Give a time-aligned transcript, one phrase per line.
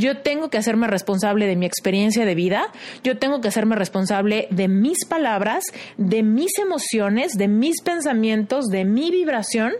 [0.00, 2.72] Yo tengo que hacerme responsable de mi experiencia de vida,
[3.04, 5.62] yo tengo que hacerme responsable de mis palabras,
[5.98, 9.72] de mis emociones, de mis pensamientos, de mi vibración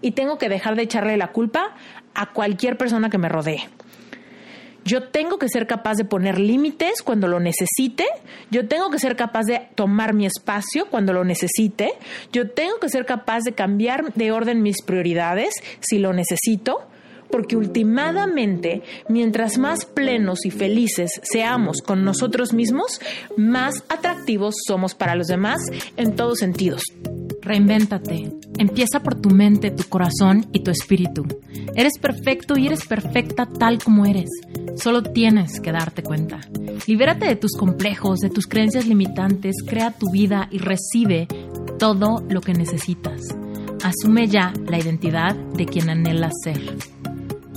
[0.00, 1.74] y tengo que dejar de echarle la culpa
[2.14, 3.68] a cualquier persona que me rodee.
[4.86, 8.06] Yo tengo que ser capaz de poner límites cuando lo necesite.
[8.50, 11.92] Yo tengo que ser capaz de tomar mi espacio cuando lo necesite.
[12.32, 16.89] Yo tengo que ser capaz de cambiar de orden mis prioridades si lo necesito.
[17.30, 23.00] Porque últimamente, mientras más plenos y felices seamos con nosotros mismos,
[23.36, 25.60] más atractivos somos para los demás
[25.96, 26.82] en todos sentidos.
[27.42, 28.32] Reinvéntate.
[28.58, 31.26] Empieza por tu mente, tu corazón y tu espíritu.
[31.74, 34.28] Eres perfecto y eres perfecta tal como eres.
[34.76, 36.40] Solo tienes que darte cuenta.
[36.86, 41.28] Libérate de tus complejos, de tus creencias limitantes, crea tu vida y recibe
[41.78, 43.22] todo lo que necesitas.
[43.82, 46.76] Asume ya la identidad de quien anhelas ser.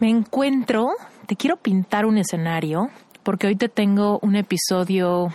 [0.00, 0.92] Me encuentro,
[1.26, 2.88] te quiero pintar un escenario
[3.24, 5.32] porque hoy te tengo un episodio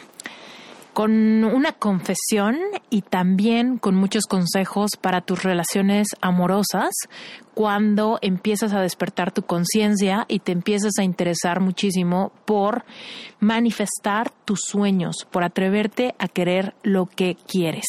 [0.93, 2.57] con una confesión
[2.89, 6.93] y también con muchos consejos para tus relaciones amorosas
[7.53, 12.85] cuando empiezas a despertar tu conciencia y te empiezas a interesar muchísimo por
[13.41, 17.85] manifestar tus sueños, por atreverte a querer lo que quieres.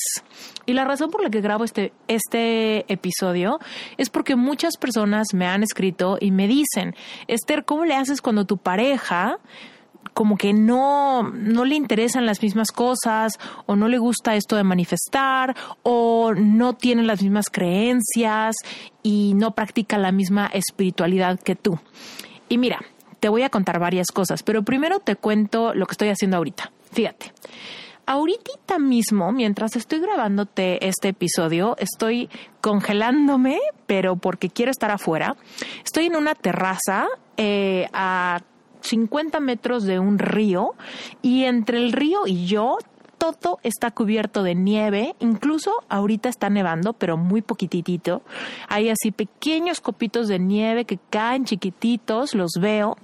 [0.66, 3.58] Y la razón por la que grabo este, este episodio
[3.96, 6.94] es porque muchas personas me han escrito y me dicen,
[7.28, 9.38] Esther, ¿cómo le haces cuando tu pareja
[10.12, 14.62] como que no, no le interesan las mismas cosas o no le gusta esto de
[14.62, 18.54] manifestar o no tiene las mismas creencias
[19.02, 21.78] y no practica la misma espiritualidad que tú.
[22.48, 22.80] Y mira,
[23.20, 26.70] te voy a contar varias cosas, pero primero te cuento lo que estoy haciendo ahorita.
[26.92, 27.32] Fíjate.
[28.06, 32.28] Ahorita mismo, mientras estoy grabándote este episodio, estoy
[32.60, 35.36] congelándome, pero porque quiero estar afuera.
[35.84, 37.06] Estoy en una terraza
[37.38, 38.42] eh, a
[38.82, 40.74] 50 metros de un río
[41.22, 42.78] y entre el río y yo
[43.16, 48.22] todo está cubierto de nieve, incluso ahorita está nevando, pero muy poquitito.
[48.68, 52.98] Hay así pequeños copitos de nieve que caen chiquititos, los veo.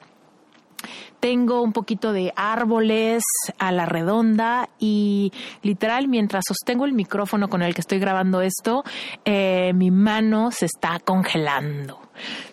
[1.21, 3.23] Tengo un poquito de árboles
[3.59, 5.33] a la redonda y
[5.63, 8.85] literal mientras sostengo el micrófono con el que estoy grabando esto,
[9.25, 12.01] eh, mi mano se está congelando.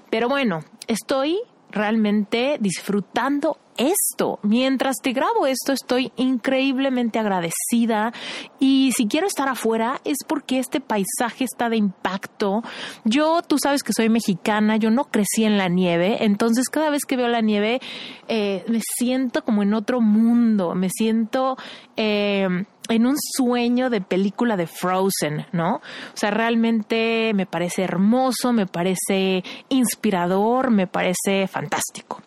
[0.09, 1.39] Pero bueno, estoy
[1.71, 4.39] realmente disfrutando esto.
[4.43, 8.13] Mientras te grabo esto, estoy increíblemente agradecida
[8.59, 12.63] y si quiero estar afuera es porque este paisaje está de impacto.
[13.03, 17.05] Yo, tú sabes que soy mexicana, yo no crecí en la nieve, entonces cada vez
[17.05, 17.79] que veo la nieve
[18.27, 21.57] eh, me siento como en otro mundo, me siento...
[21.95, 22.47] Eh,
[22.89, 25.75] en un sueño de película de Frozen, ¿no?
[25.75, 25.81] O
[26.15, 32.21] sea, realmente me parece hermoso, me parece inspirador, me parece fantástico.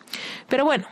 [0.48, 0.86] Pero bueno,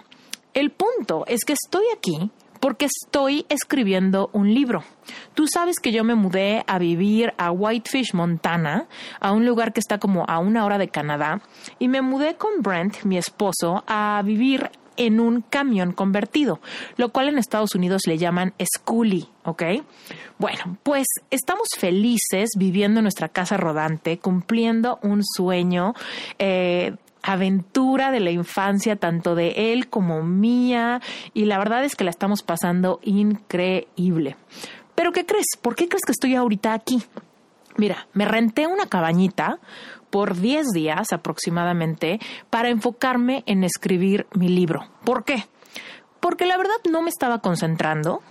[0.58, 2.30] el punto es que estoy aquí
[2.60, 4.82] porque estoy escribiendo un libro.
[5.34, 8.88] Tú sabes que yo me mudé a vivir a Whitefish, Montana,
[9.20, 11.40] a un lugar que está como a una hora de Canadá,
[11.78, 16.60] y me mudé con Brent, mi esposo, a vivir en un camión convertido,
[16.96, 19.62] lo cual en Estados Unidos le llaman schoolie, ¿ok?
[20.38, 25.94] Bueno, pues estamos felices viviendo en nuestra casa rodante, cumpliendo un sueño.
[26.40, 31.00] Eh, aventura de la infancia, tanto de él como mía,
[31.34, 34.36] y la verdad es que la estamos pasando increíble.
[34.94, 35.46] Pero ¿qué crees?
[35.60, 37.02] ¿Por qué crees que estoy ahorita aquí?
[37.76, 39.60] Mira, me renté una cabañita
[40.10, 42.18] por 10 días aproximadamente
[42.50, 44.88] para enfocarme en escribir mi libro.
[45.04, 45.44] ¿Por qué?
[46.20, 48.22] Porque la verdad no me estaba concentrando,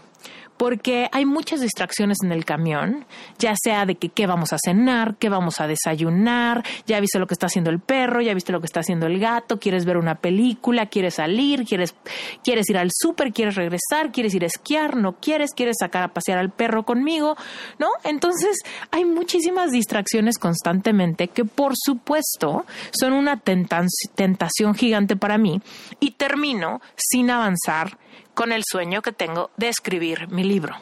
[0.58, 3.06] porque hay muchas distracciones en el camión,
[3.38, 7.28] ya sea de que qué vamos a cenar, qué vamos a desayunar, ya viste lo
[7.28, 9.98] que está haciendo el perro, ya viste lo que está haciendo el gato, quieres ver
[9.98, 11.96] una película, quieres salir, quieres,
[12.44, 16.14] quieres ir al súper, quieres regresar, quieres ir a esquiar, no quieres, quieres sacar a
[16.14, 17.36] pasear al perro conmigo,
[17.80, 17.90] ¿no?
[18.04, 18.58] Entonces
[18.92, 25.62] hay muchísimas distracciones constantemente que por supuesto son una tentación gigante para mí
[26.00, 27.98] y termino sin avanzar
[28.38, 30.76] con el sueño que tengo de escribir mi libro.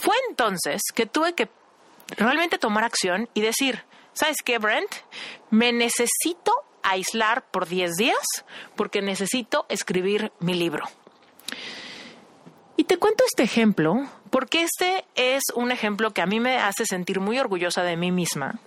[0.00, 1.48] Fue entonces que tuve que
[2.16, 3.82] realmente tomar acción y decir,
[4.12, 4.88] ¿sabes qué, Brent?
[5.50, 6.52] Me necesito
[6.84, 8.44] aislar por 10 días
[8.76, 10.84] porque necesito escribir mi libro.
[12.76, 16.86] Y te cuento este ejemplo porque este es un ejemplo que a mí me hace
[16.86, 18.60] sentir muy orgullosa de mí misma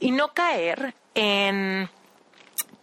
[0.00, 1.88] y no caer en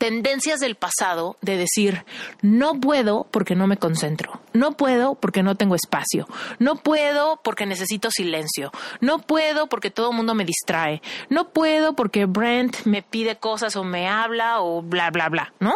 [0.02, 2.06] tendencias del pasado de decir,
[2.42, 6.28] no puedo porque no me concentro, no puedo porque no tengo espacio,
[6.58, 11.94] no puedo porque necesito silencio, no puedo porque todo el mundo me distrae, no puedo
[11.96, 15.76] porque Brent me pide cosas o me habla o bla, bla, bla, ¿no?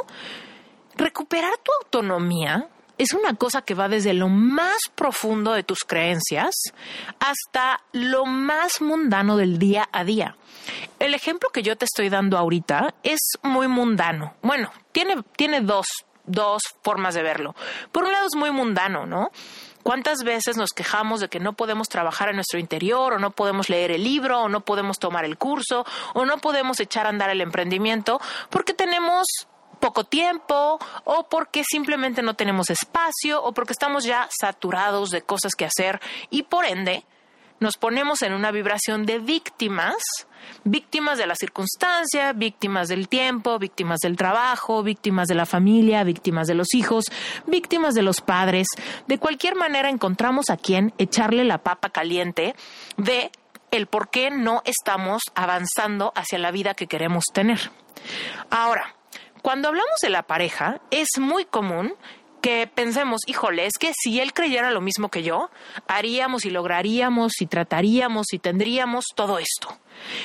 [0.95, 2.68] Recuperar tu autonomía
[2.98, 6.56] es una cosa que va desde lo más profundo de tus creencias
[7.19, 10.36] hasta lo más mundano del día a día.
[11.00, 14.36] El ejemplo que yo te estoy dando ahorita es muy mundano.
[14.42, 15.88] Bueno, tiene, tiene dos,
[16.26, 17.56] dos formas de verlo.
[17.92, 19.32] Por un lado es muy mundano, ¿no?
[19.84, 23.70] ¿Cuántas veces nos quejamos de que no podemos trabajar en nuestro interior o no podemos
[23.70, 25.86] leer el libro o no podemos tomar el curso
[26.16, 28.20] o no podemos echar a andar el emprendimiento
[28.50, 29.28] porque tenemos
[29.80, 35.54] poco tiempo o porque simplemente no tenemos espacio o porque estamos ya saturados de cosas
[35.54, 36.02] que hacer
[36.32, 37.06] y por ende
[37.60, 39.96] nos ponemos en una vibración de víctimas,
[40.63, 46.47] víctimas de la circunstancia, víctimas del tiempo, víctimas del trabajo, víctimas de la familia, víctimas
[46.47, 47.06] de los hijos,
[47.47, 48.68] víctimas de los padres.
[49.07, 52.56] De cualquier manera encontramos a quien echarle la papa caliente
[52.97, 53.31] de
[53.71, 57.71] el por qué no estamos avanzando hacia la vida que queremos tener.
[58.50, 58.95] Ahora,
[59.42, 61.94] cuando hablamos de la pareja, es muy común
[62.45, 65.50] que pensemos, híjole, es que si él creyera lo mismo que yo,
[65.88, 69.80] haríamos y lograríamos y trataríamos y tendríamos todo esto.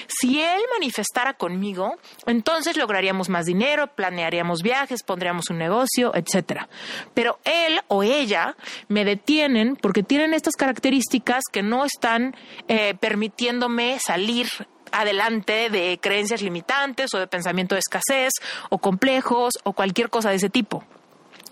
[0.07, 1.97] Si él manifestara conmigo,
[2.27, 6.67] entonces lograríamos más dinero, planearíamos viajes, pondríamos un negocio, etc.
[7.15, 8.55] Pero él o ella
[8.89, 12.37] me detienen porque tienen estas características que no están
[12.69, 14.47] eh, permitiéndome salir
[14.93, 18.35] adelante de creencias limitantes o de pensamiento de escasez
[18.69, 20.85] o complejos o cualquier cosa de ese tipo.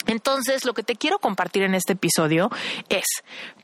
[0.08, 2.50] Entonces, lo que te quiero compartir en este episodio
[2.88, 3.05] es,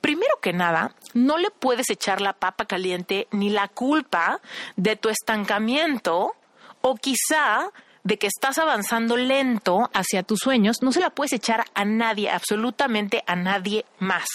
[0.02, 4.41] primero que nada, no le puedes echar la papa caliente ni la culpa
[4.76, 6.35] de tu estancamiento
[6.82, 7.70] o quizá
[8.02, 12.29] de que estás avanzando lento hacia tus sueños, no se la puedes echar a nadie,
[12.29, 14.26] absolutamente a nadie más.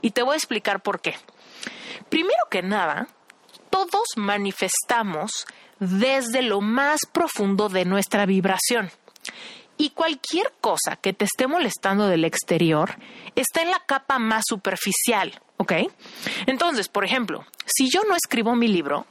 [0.00, 1.14] Y te voy a explicar por qué.
[2.08, 3.06] Primero que nada,
[3.70, 5.46] todos manifestamos
[5.78, 8.90] desde lo más profundo de nuestra vibración.
[9.82, 12.94] Y cualquier cosa que te esté molestando del exterior
[13.34, 15.72] está en la capa más superficial, ¿ok?
[16.46, 19.06] Entonces, por ejemplo, si yo no escribo mi libro,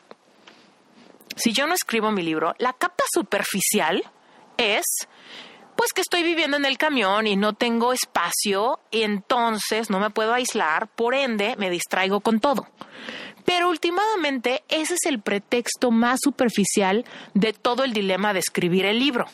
[1.35, 4.01] si yo no escribo mi libro, la capa superficial
[4.55, 4.85] es
[5.75, 10.09] pues que estoy viviendo en el camión y no tengo espacio y entonces no me
[10.09, 12.65] puedo aislar, por ende me distraigo con todo.
[13.43, 17.03] Pero últimamente ese es el pretexto más superficial
[17.33, 19.25] de todo el dilema de escribir el libro.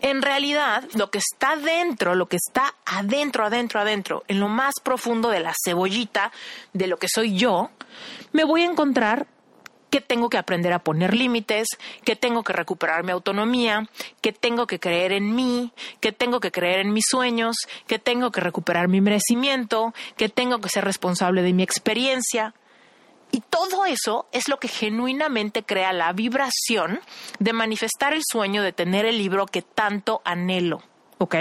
[0.00, 4.74] En realidad, lo que está dentro, lo que está adentro, adentro, adentro, en lo más
[4.82, 6.32] profundo de la cebollita
[6.72, 7.70] de lo que soy yo,
[8.32, 9.26] me voy a encontrar
[9.90, 11.66] que tengo que aprender a poner límites,
[12.04, 13.88] que tengo que recuperar mi autonomía,
[14.20, 18.30] que tengo que creer en mí, que tengo que creer en mis sueños, que tengo
[18.30, 22.54] que recuperar mi merecimiento, que tengo que ser responsable de mi experiencia.
[23.32, 27.00] Y todo eso es lo que genuinamente crea la vibración
[27.38, 30.82] de manifestar el sueño de tener el libro que tanto anhelo.
[31.18, 31.36] ¿Ok?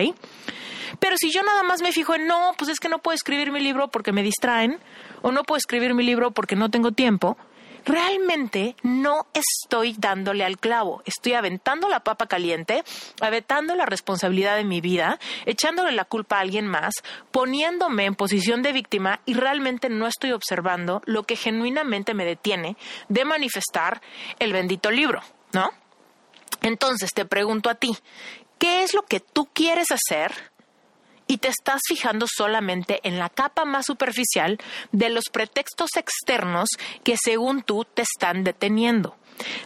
[0.99, 3.51] Pero si yo nada más me fijo en no, pues es que no puedo escribir
[3.51, 4.79] mi libro porque me distraen,
[5.21, 7.37] o no puedo escribir mi libro porque no tengo tiempo,
[7.85, 11.01] realmente no estoy dándole al clavo.
[11.05, 12.83] Estoy aventando la papa caliente,
[13.21, 16.93] aventando la responsabilidad de mi vida, echándole la culpa a alguien más,
[17.31, 22.77] poniéndome en posición de víctima y realmente no estoy observando lo que genuinamente me detiene
[23.07, 24.01] de manifestar
[24.39, 25.21] el bendito libro,
[25.53, 25.71] ¿no?
[26.61, 27.97] Entonces te pregunto a ti,
[28.57, 30.48] ¿qué es lo que tú quieres hacer
[31.29, 34.57] y te estás fijando solamente en la capa más superficial
[34.91, 36.69] de los pretextos externos
[37.03, 39.15] que según tú te están deteniendo.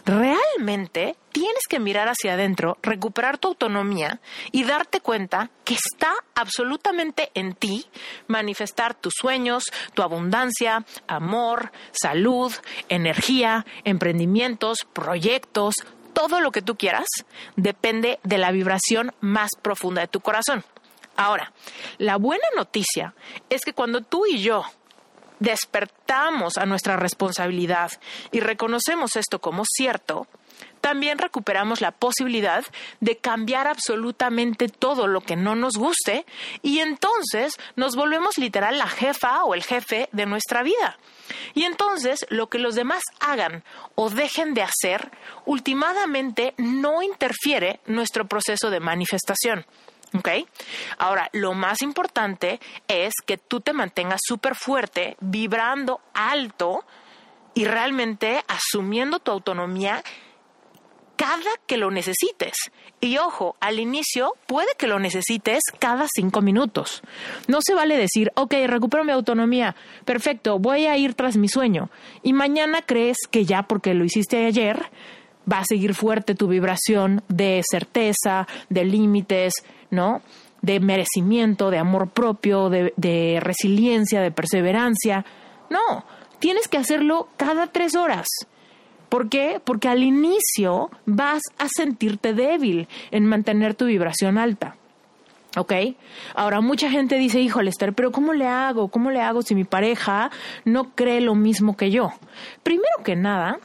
[0.04, 4.20] Realmente tienes que mirar hacia adentro, recuperar tu autonomía
[4.52, 7.86] y darte cuenta que está absolutamente en ti
[8.28, 12.52] manifestar tus sueños, tu abundancia, amor, salud,
[12.90, 15.74] energía, emprendimientos, proyectos,
[16.12, 17.06] todo lo que tú quieras
[17.56, 20.62] depende de la vibración más profunda de tu corazón.
[21.16, 21.52] Ahora,
[21.98, 23.14] la buena noticia
[23.48, 24.64] es que cuando tú y yo
[25.38, 27.92] despertamos a nuestra responsabilidad
[28.32, 30.26] y reconocemos esto como cierto,
[30.80, 32.62] también recuperamos la posibilidad
[33.00, 36.26] de cambiar absolutamente todo lo que no nos guste
[36.62, 40.98] y entonces nos volvemos literal la jefa o el jefe de nuestra vida.
[41.54, 45.10] Y entonces lo que los demás hagan o dejen de hacer,
[45.46, 49.64] últimamente no interfiere nuestro proceso de manifestación.
[50.16, 50.28] ¿Ok?
[50.98, 56.84] Ahora, lo más importante es que tú te mantengas súper fuerte, vibrando alto
[57.54, 60.02] y realmente asumiendo tu autonomía
[61.16, 62.54] cada que lo necesites.
[63.00, 67.02] Y ojo, al inicio puede que lo necesites cada cinco minutos.
[67.46, 71.90] No se vale decir, ok, recupero mi autonomía, perfecto, voy a ir tras mi sueño.
[72.22, 74.90] Y mañana crees que ya porque lo hiciste ayer,
[75.50, 79.54] va a seguir fuerte tu vibración de certeza, de límites,
[79.90, 80.22] ¿no?
[80.62, 85.24] De merecimiento, de amor propio, de, de resiliencia, de perseverancia.
[85.70, 86.04] No,
[86.38, 88.26] tienes que hacerlo cada tres horas.
[89.08, 89.60] ¿Por qué?
[89.62, 94.76] Porque al inicio vas a sentirte débil en mantener tu vibración alta.
[95.56, 95.72] ¿Ok?
[96.34, 98.88] Ahora, mucha gente dice, híjole, Esther, pero ¿cómo le hago?
[98.88, 100.30] ¿Cómo le hago si mi pareja
[100.64, 102.12] no cree lo mismo que yo?
[102.64, 103.60] Primero que nada,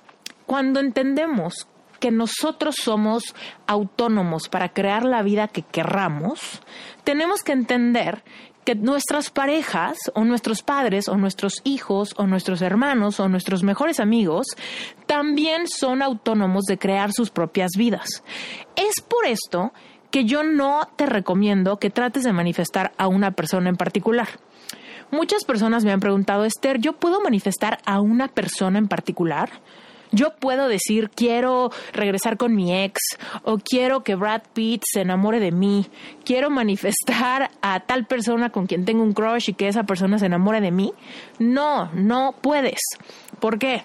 [0.50, 1.68] cuando entendemos
[2.00, 3.36] que nosotros somos
[3.68, 6.64] autónomos para crear la vida que querramos,
[7.04, 8.24] tenemos que entender
[8.66, 14.00] que nuestras parejas o nuestros padres o nuestros hijos o nuestros hermanos o nuestros mejores
[14.00, 14.48] amigos
[15.06, 18.24] también son autónomos de crear sus propias vidas.
[18.76, 19.72] Es por esto
[20.10, 24.30] que yo no te recomiendo que trates de manifestar a una persona en particular.
[25.12, 29.52] Muchas personas me han preguntado, Esther, ¿yo puedo manifestar a una persona en particular?
[30.12, 33.00] Yo puedo decir, quiero regresar con mi ex
[33.44, 35.86] o quiero que Brad Pitt se enamore de mí,
[36.26, 40.26] quiero manifestar a tal persona con quien tengo un crush y que esa persona se
[40.26, 40.94] enamore de mí.
[41.38, 42.80] No, no puedes.
[43.40, 43.84] ¿Por qué?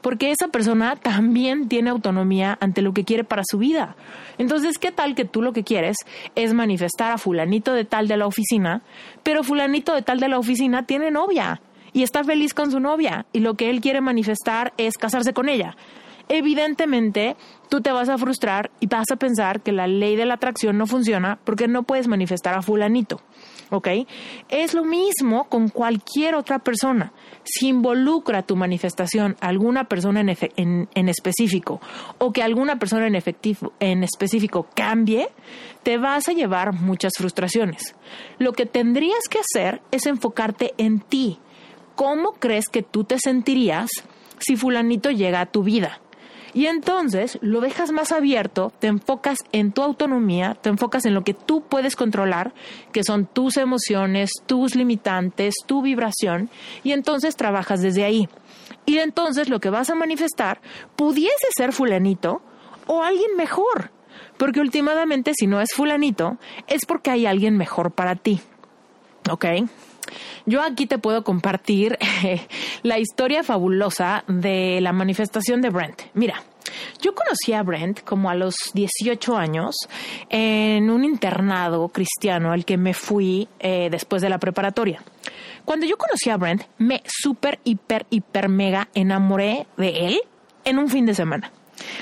[0.00, 3.96] Porque esa persona también tiene autonomía ante lo que quiere para su vida.
[4.38, 5.98] Entonces, ¿qué tal que tú lo que quieres
[6.34, 8.82] es manifestar a fulanito de tal de la oficina,
[9.22, 11.60] pero fulanito de tal de la oficina tiene novia?
[11.92, 15.48] Y está feliz con su novia y lo que él quiere manifestar es casarse con
[15.48, 15.76] ella.
[16.32, 17.36] Evidentemente,
[17.68, 20.78] tú te vas a frustrar y vas a pensar que la ley de la atracción
[20.78, 23.20] no funciona porque no puedes manifestar a fulanito.
[23.70, 23.88] ¿Ok?
[24.48, 27.12] Es lo mismo con cualquier otra persona.
[27.42, 31.80] Si involucra tu manifestación a alguna persona en, en, específico
[32.18, 35.30] o que alguna persona en, efectivo, en específico cambie,
[35.82, 37.96] te vas a llevar muchas frustraciones.
[38.38, 41.40] Lo que tendrías que hacer es enfocarte en ti,
[42.00, 43.90] ¿cómo crees que tú te sentirías
[44.38, 46.00] si fulanito llega a tu vida?
[46.54, 51.24] Y entonces lo dejas más abierto, te enfocas en tu autonomía, te enfocas en lo
[51.24, 52.54] que tú puedes controlar,
[52.92, 56.48] que son tus emociones, tus limitantes, tu vibración,
[56.84, 58.30] y entonces trabajas desde ahí.
[58.86, 60.62] Y entonces lo que vas a manifestar
[60.96, 62.40] pudiese ser fulanito
[62.86, 63.90] o alguien mejor,
[64.38, 68.40] porque últimamente si no es fulanito, es porque hay alguien mejor para ti.
[69.30, 69.44] ¿Ok?
[70.46, 71.98] Yo aquí te puedo compartir
[72.82, 76.02] la historia fabulosa de la manifestación de Brent.
[76.14, 76.42] Mira,
[77.00, 79.76] yo conocí a Brent como a los 18 años
[80.28, 85.02] en un internado cristiano al que me fui eh, después de la preparatoria.
[85.64, 90.20] Cuando yo conocí a Brent, me súper, hiper, hiper, mega enamoré de él
[90.64, 91.52] en un fin de semana.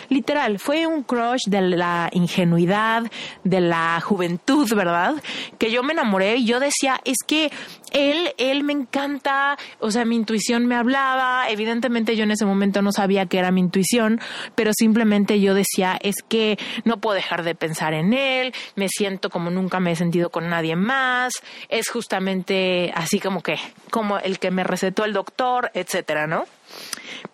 [0.08, 3.10] Literal, fue un crush de la ingenuidad,
[3.44, 5.14] de la juventud, ¿verdad?
[5.58, 7.50] Que yo me enamoré y yo decía, es que
[7.92, 12.82] él, él me encanta, o sea, mi intuición me hablaba, evidentemente yo en ese momento
[12.82, 14.20] no sabía que era mi intuición,
[14.54, 19.30] pero simplemente yo decía, es que no puedo dejar de pensar en él, me siento
[19.30, 21.32] como nunca me he sentido con nadie más,
[21.68, 23.58] es justamente así como que,
[23.90, 26.44] como el que me recetó el doctor, etcétera, ¿no?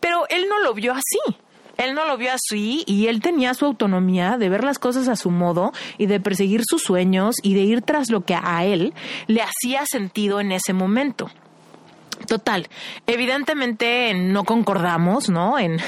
[0.00, 1.36] Pero él no lo vio así.
[1.76, 5.16] Él no lo vio así y él tenía su autonomía de ver las cosas a
[5.16, 8.94] su modo y de perseguir sus sueños y de ir tras lo que a él
[9.26, 11.30] le hacía sentido en ese momento.
[12.26, 12.68] Total,
[13.06, 15.58] evidentemente no concordamos, ¿no?
[15.58, 15.78] En,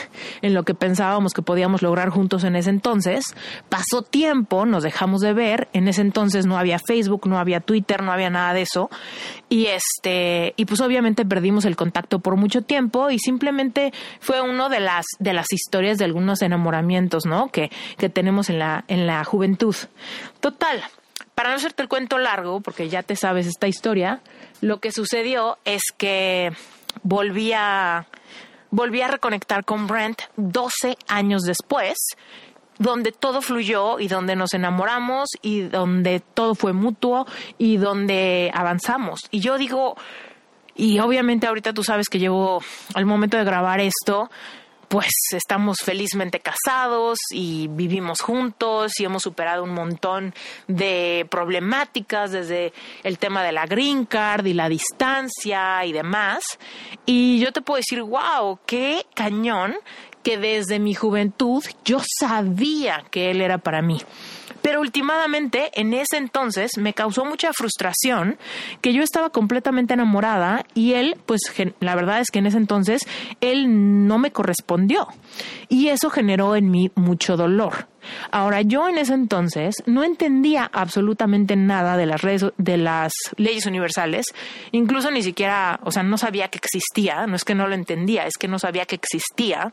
[0.42, 3.24] en, lo que pensábamos que podíamos lograr juntos en ese entonces.
[3.68, 5.68] Pasó tiempo, nos dejamos de ver.
[5.72, 8.90] En ese entonces no había Facebook, no había Twitter, no había nada de eso.
[9.48, 14.68] Y este, y pues obviamente perdimos el contacto por mucho tiempo y simplemente fue uno
[14.68, 17.48] de las, de las historias de algunos enamoramientos, ¿no?
[17.48, 19.76] Que, que tenemos en la, en la juventud.
[20.40, 20.82] Total,
[21.36, 24.22] para no hacerte el cuento largo, porque ya te sabes esta historia,
[24.62, 26.50] lo que sucedió es que
[27.02, 28.06] volví a,
[28.70, 31.98] volví a reconectar con Brent 12 años después,
[32.78, 37.26] donde todo fluyó y donde nos enamoramos y donde todo fue mutuo
[37.58, 39.20] y donde avanzamos.
[39.30, 39.94] Y yo digo,
[40.74, 42.62] y obviamente ahorita tú sabes que llevo
[42.94, 44.30] al momento de grabar esto,
[44.88, 50.34] pues estamos felizmente casados y vivimos juntos y hemos superado un montón
[50.68, 56.44] de problemáticas desde el tema de la green card y la distancia y demás.
[57.04, 59.74] Y yo te puedo decir, wow, qué cañón
[60.22, 64.00] que desde mi juventud yo sabía que él era para mí.
[64.62, 68.38] Pero últimamente, en ese entonces, me causó mucha frustración
[68.80, 71.40] que yo estaba completamente enamorada y él, pues
[71.80, 73.02] la verdad es que en ese entonces,
[73.40, 75.08] él no me correspondió.
[75.68, 77.88] Y eso generó en mí mucho dolor.
[78.30, 83.66] Ahora, yo en ese entonces no entendía absolutamente nada de las, redes, de las leyes
[83.66, 84.26] universales,
[84.72, 88.26] incluso ni siquiera, o sea, no sabía que existía, no es que no lo entendía,
[88.26, 89.72] es que no sabía que existía.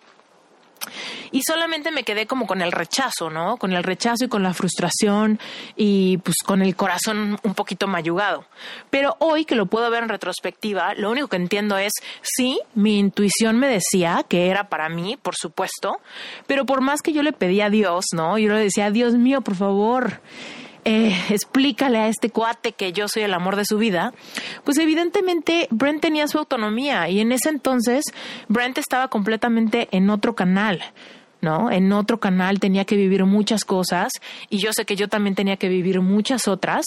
[1.31, 3.57] Y solamente me quedé como con el rechazo, ¿no?
[3.57, 5.39] Con el rechazo y con la frustración
[5.75, 8.45] y pues con el corazón un poquito mayugado.
[8.89, 12.99] Pero hoy que lo puedo ver en retrospectiva, lo único que entiendo es, sí, mi
[12.99, 15.97] intuición me decía que era para mí, por supuesto,
[16.47, 18.37] pero por más que yo le pedía a Dios, ¿no?
[18.37, 20.21] Yo le decía, Dios mío, por favor,
[20.85, 24.13] eh, explícale a este cuate que yo soy el amor de su vida,
[24.63, 28.05] pues evidentemente Brent tenía su autonomía y en ese entonces
[28.47, 30.83] Brent estaba completamente en otro canal.
[31.43, 31.69] ¿no?
[31.69, 34.13] En otro canal tenía que vivir muchas cosas
[34.49, 36.85] y yo sé que yo también tenía que vivir muchas otras.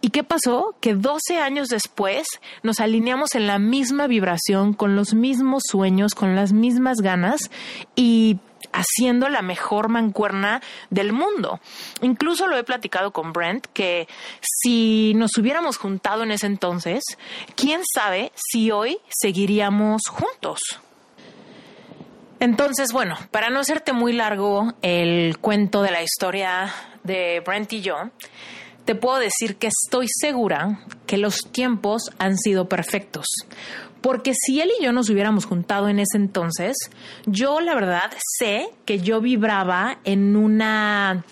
[0.00, 0.74] ¿Y qué pasó?
[0.80, 2.26] Que 12 años después
[2.62, 7.50] nos alineamos en la misma vibración, con los mismos sueños, con las mismas ganas
[7.94, 8.38] y
[8.72, 11.60] haciendo la mejor mancuerna del mundo.
[12.02, 14.08] Incluso lo he platicado con Brent que
[14.40, 17.04] si nos hubiéramos juntado en ese entonces,
[17.54, 20.60] quién sabe si hoy seguiríamos juntos.
[22.40, 26.72] Entonces, bueno, para no hacerte muy largo el cuento de la historia
[27.02, 28.10] de Brent y yo,
[28.84, 33.26] te puedo decir que estoy segura que los tiempos han sido perfectos.
[34.00, 36.76] Porque si él y yo nos hubiéramos juntado en ese entonces,
[37.26, 41.24] yo la verdad sé que yo vibraba en una,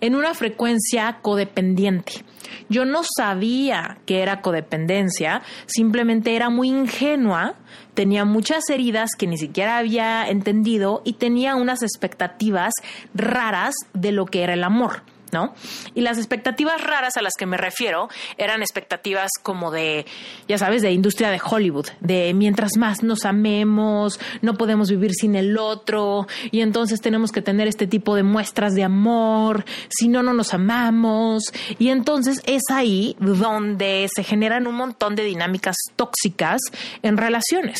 [0.00, 2.24] en una frecuencia codependiente.
[2.68, 7.54] Yo no sabía que era codependencia, simplemente era muy ingenua,
[7.94, 12.72] tenía muchas heridas que ni siquiera había entendido y tenía unas expectativas
[13.14, 15.02] raras de lo que era el amor.
[15.32, 15.54] ¿No?
[15.94, 18.08] Y las expectativas raras a las que me refiero
[18.38, 20.06] eran expectativas como de,
[20.48, 25.36] ya sabes, de industria de Hollywood, de mientras más nos amemos, no podemos vivir sin
[25.36, 30.22] el otro, y entonces tenemos que tener este tipo de muestras de amor, si no,
[30.22, 31.44] no nos amamos,
[31.78, 36.60] y entonces es ahí donde se generan un montón de dinámicas tóxicas
[37.02, 37.78] en relaciones.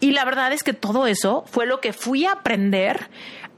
[0.00, 3.08] Y la verdad es que todo eso fue lo que fui a aprender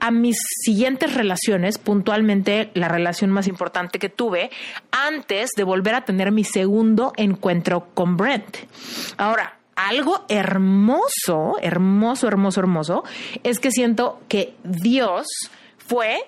[0.00, 4.50] a mis siguientes relaciones, puntualmente la relación más importante que tuve,
[4.90, 8.56] antes de volver a tener mi segundo encuentro con Brent.
[9.16, 13.04] Ahora, algo hermoso, hermoso, hermoso, hermoso,
[13.42, 15.26] es que siento que Dios
[15.78, 16.18] fue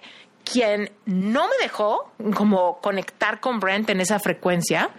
[0.45, 4.91] quien no me dejó como conectar con Brent en esa frecuencia,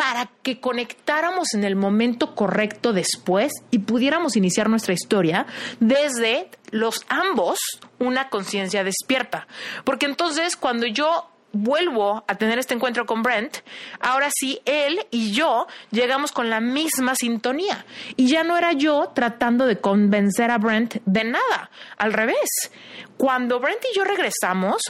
[0.00, 5.44] para que conectáramos en el momento correcto después y pudiéramos iniciar nuestra historia
[5.78, 7.58] desde los ambos
[7.98, 9.46] una conciencia despierta.
[9.84, 13.58] Porque entonces cuando yo vuelvo a tener este encuentro con Brent,
[14.00, 17.84] ahora sí, él y yo llegamos con la misma sintonía.
[18.16, 21.70] Y ya no era yo tratando de convencer a Brent de nada.
[21.98, 22.48] Al revés,
[23.18, 24.80] cuando Brent y yo regresamos,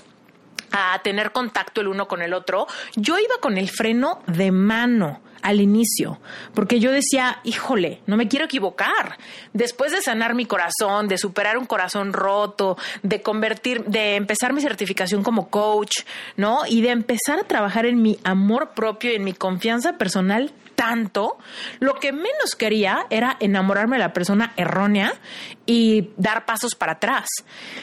[0.72, 5.20] a tener contacto el uno con el otro, yo iba con el freno de mano
[5.42, 6.20] al inicio,
[6.54, 9.18] porque yo decía, híjole, no me quiero equivocar.
[9.52, 14.60] Después de sanar mi corazón, de superar un corazón roto, de convertir, de empezar mi
[14.60, 16.00] certificación como coach,
[16.36, 16.60] ¿no?
[16.68, 21.36] Y de empezar a trabajar en mi amor propio y en mi confianza personal tanto,
[21.78, 25.12] lo que menos quería era enamorarme de la persona errónea
[25.66, 27.28] y dar pasos para atrás.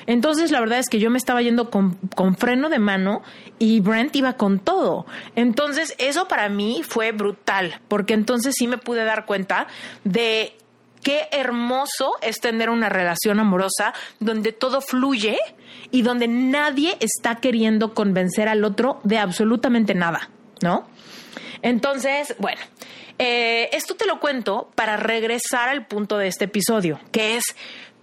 [0.07, 3.21] Entonces, la verdad es que yo me estaba yendo con, con freno de mano
[3.59, 5.05] y Brent iba con todo.
[5.35, 9.67] Entonces, eso para mí fue brutal, porque entonces sí me pude dar cuenta
[10.03, 10.57] de
[11.03, 15.37] qué hermoso es tener una relación amorosa donde todo fluye
[15.91, 20.31] y donde nadie está queriendo convencer al otro de absolutamente nada,
[20.63, 20.87] ¿no?
[21.61, 22.61] Entonces, bueno,
[23.19, 27.43] eh, esto te lo cuento para regresar al punto de este episodio, que es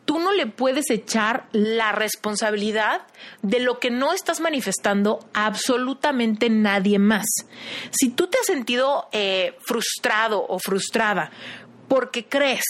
[0.05, 3.03] tú no le puedes echar la responsabilidad
[3.43, 7.27] de lo que no estás manifestando absolutamente nadie más.
[7.91, 11.31] Si tú te has sentido eh, frustrado o frustrada
[11.89, 12.65] porque crees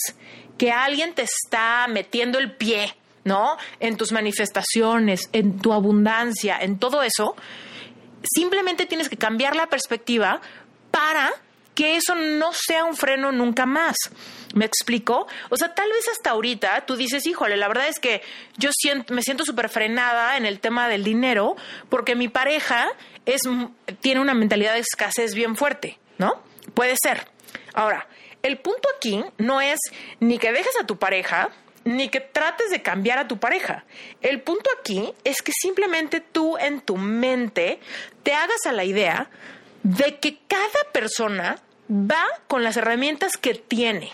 [0.59, 2.95] que alguien te está metiendo el pie,
[3.25, 3.57] ¿no?
[3.81, 7.35] En tus manifestaciones, en tu abundancia, en todo eso,
[8.23, 10.41] simplemente tienes que cambiar la perspectiva
[10.95, 11.33] para
[11.75, 13.97] que eso no sea un freno nunca más.
[14.55, 15.27] ¿Me explico?
[15.51, 18.23] O sea, tal vez hasta ahorita tú dices, híjole, la verdad es que
[18.57, 18.71] yo
[19.09, 21.57] me siento súper frenada en el tema del dinero
[21.89, 22.87] porque mi pareja
[23.27, 23.43] es,
[24.01, 26.41] tiene una mentalidad de escasez bien fuerte, ¿no?
[26.75, 27.27] Puede ser.
[27.73, 28.07] Ahora,
[28.45, 29.81] el punto aquí no es
[30.21, 31.51] ni que dejes a tu pareja,
[31.83, 33.85] ni que trates de cambiar a tu pareja.
[34.23, 37.81] El punto aquí es que simplemente tú en tu mente
[38.23, 39.29] te hagas a la idea
[39.85, 44.11] de que cada persona va con las herramientas que tiene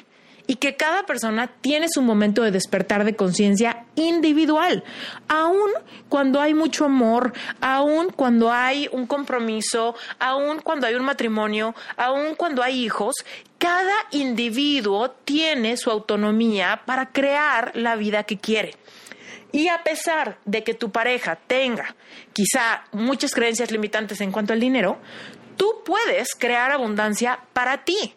[0.51, 4.83] y que cada persona tiene su momento de despertar de conciencia individual,
[5.29, 5.71] aun
[6.09, 12.35] cuando hay mucho amor, aun cuando hay un compromiso, aun cuando hay un matrimonio, aun
[12.35, 13.15] cuando hay hijos,
[13.59, 18.75] cada individuo tiene su autonomía para crear la vida que quiere.
[19.53, 21.95] Y a pesar de que tu pareja tenga
[22.33, 24.99] quizá muchas creencias limitantes en cuanto al dinero,
[25.61, 28.15] tú puedes crear abundancia para ti.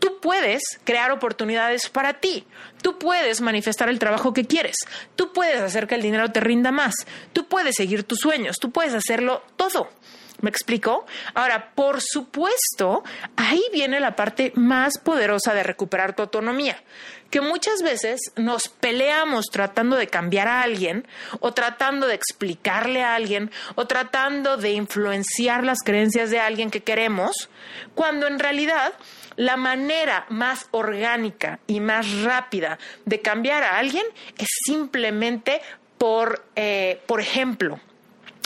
[0.00, 2.48] Tú puedes crear oportunidades para ti.
[2.82, 4.74] Tú puedes manifestar el trabajo que quieres.
[5.14, 6.94] Tú puedes hacer que el dinero te rinda más.
[7.32, 8.56] Tú puedes seguir tus sueños.
[8.60, 9.88] Tú puedes hacerlo todo.
[10.44, 11.06] ¿Me explico?
[11.32, 13.02] Ahora, por supuesto,
[13.34, 16.76] ahí viene la parte más poderosa de recuperar tu autonomía,
[17.30, 21.08] que muchas veces nos peleamos tratando de cambiar a alguien
[21.40, 26.82] o tratando de explicarle a alguien o tratando de influenciar las creencias de alguien que
[26.82, 27.48] queremos,
[27.94, 28.92] cuando en realidad
[29.36, 34.04] la manera más orgánica y más rápida de cambiar a alguien
[34.36, 35.62] es simplemente
[35.96, 37.80] por, eh, por ejemplo.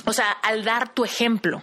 [0.08, 1.62] O sea, al dar tu ejemplo.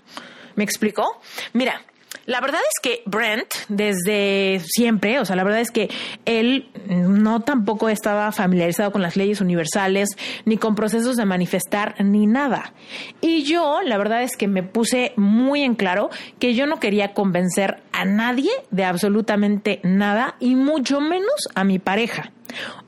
[0.56, 1.20] ¿Me explicó?
[1.54, 1.82] Mira,
[2.28, 5.90] la verdad es que Brent, desde siempre, o sea, la verdad es que
[6.26, 10.10] él no tampoco estaba familiarizado con las leyes universales,
[10.46, 12.74] ni con procesos de manifestar, ni nada.
[13.20, 17.14] Y yo, la verdad es que me puse muy en claro que yo no quería
[17.14, 22.32] convencer a nadie de absolutamente nada, y mucho menos a mi pareja.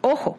[0.02, 0.38] Ojo,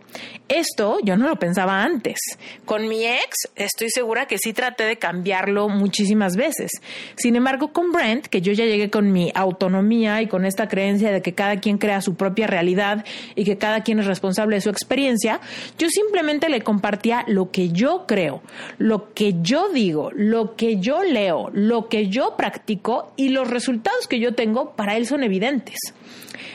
[0.49, 2.19] esto yo no lo pensaba antes.
[2.65, 6.71] Con mi ex estoy segura que sí traté de cambiarlo muchísimas veces.
[7.17, 11.13] Sin embargo, con Brent, que yo ya llegué con mi autonomía y con esta creencia
[11.13, 14.61] de que cada quien crea su propia realidad y que cada quien es responsable de
[14.61, 15.41] su experiencia,
[15.79, 18.43] yo simplemente le compartía lo que yo creo,
[18.79, 24.07] lo que yo digo, lo que yo leo, lo que yo practico y los resultados
[24.09, 25.79] que yo tengo para él son evidentes.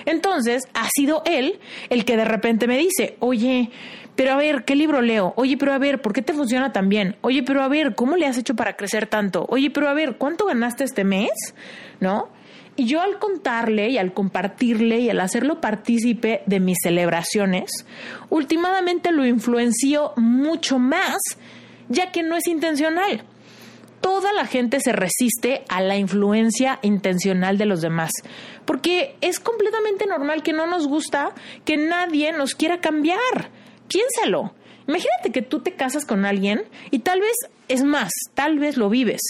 [0.06, 3.70] Entonces, ha sido él el que de repente me dice, oye,
[4.16, 5.34] pero a ver, ¿qué libro leo?
[5.38, 7.16] Oye, pero a ver, ¿por qué te funciona tan bien?
[7.22, 9.46] Oye, pero a ver, ¿cómo le has hecho para crecer tanto?
[9.50, 11.32] Oye, pero a ver, ¿cuánto ganaste este mes?
[12.00, 12.30] ¿No?
[12.76, 17.72] Y yo al contarle y al compartirle y al hacerlo partícipe de mis celebraciones,
[18.30, 21.18] últimamente lo influenció mucho más,
[21.90, 23.24] ya que no es intencional
[24.04, 28.12] toda la gente se resiste a la influencia intencional de los demás,
[28.66, 31.32] porque es completamente normal que no nos gusta
[31.64, 33.50] que nadie nos quiera cambiar.
[33.88, 34.54] Piénsalo.
[34.86, 37.34] Imagínate que tú te casas con alguien y tal vez
[37.70, 39.22] es más, tal vez lo vives.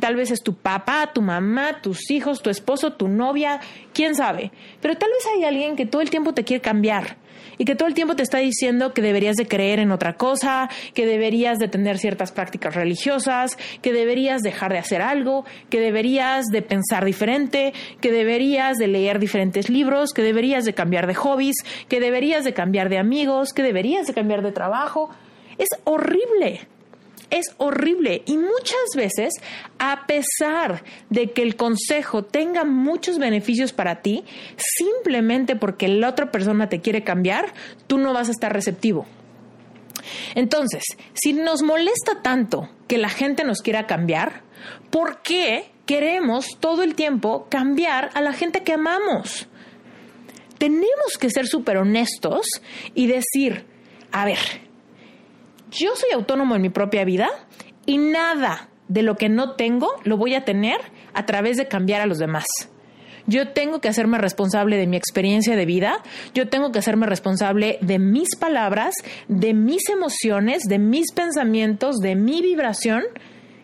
[0.00, 3.60] Tal vez es tu papá, tu mamá, tus hijos, tu esposo, tu novia,
[3.92, 4.50] quién sabe.
[4.80, 7.18] Pero tal vez hay alguien que todo el tiempo te quiere cambiar
[7.58, 10.68] y que todo el tiempo te está diciendo que deberías de creer en otra cosa,
[10.94, 16.46] que deberías de tener ciertas prácticas religiosas, que deberías dejar de hacer algo, que deberías
[16.46, 21.56] de pensar diferente, que deberías de leer diferentes libros, que deberías de cambiar de hobbies,
[21.88, 25.10] que deberías de cambiar de amigos, que deberías de cambiar de trabajo.
[25.58, 26.60] Es horrible
[27.32, 29.34] es horrible y muchas veces,
[29.78, 34.22] a pesar de que el consejo tenga muchos beneficios para ti,
[34.56, 37.52] simplemente porque la otra persona te quiere cambiar,
[37.88, 39.06] tú no vas a estar receptivo.
[40.34, 44.42] Entonces, si nos molesta tanto que la gente nos quiera cambiar,
[44.90, 49.48] ¿por qué queremos todo el tiempo cambiar a la gente que amamos?
[50.58, 52.46] Tenemos que ser súper honestos
[52.94, 53.64] y decir,
[54.12, 54.38] a ver,
[55.72, 57.28] yo soy autónomo en mi propia vida
[57.86, 60.80] y nada de lo que no tengo lo voy a tener
[61.14, 62.44] a través de cambiar a los demás.
[63.26, 66.02] Yo tengo que hacerme responsable de mi experiencia de vida,
[66.34, 68.94] yo tengo que hacerme responsable de mis palabras,
[69.28, 73.04] de mis emociones, de mis pensamientos, de mi vibración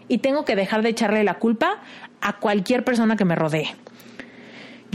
[0.07, 1.83] y tengo que dejar de echarle la culpa
[2.21, 3.75] a cualquier persona que me rodee.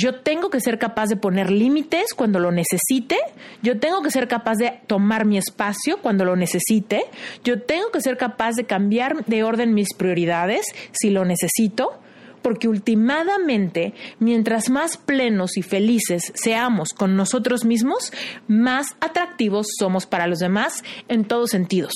[0.03, 3.15] Yo tengo que ser capaz de poner límites cuando lo necesite.
[3.61, 7.05] Yo tengo que ser capaz de tomar mi espacio cuando lo necesite.
[7.45, 12.01] Yo tengo que ser capaz de cambiar de orden mis prioridades si lo necesito.
[12.43, 18.13] Porque últimamente, mientras más plenos y felices seamos con nosotros mismos,
[18.47, 21.93] más atractivos somos para los demás en todos sentidos.